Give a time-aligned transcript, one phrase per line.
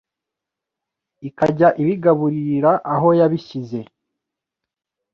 [1.27, 3.79] ikajya ibigaburirira aho yabishyize